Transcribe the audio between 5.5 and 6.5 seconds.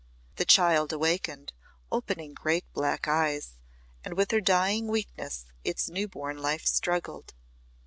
its new born